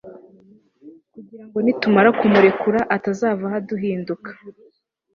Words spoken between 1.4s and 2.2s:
ngo nitumara